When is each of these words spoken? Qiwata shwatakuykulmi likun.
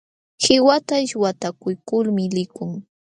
Qiwata 0.41 0.95
shwatakuykulmi 1.09 2.25
likun. 2.35 2.71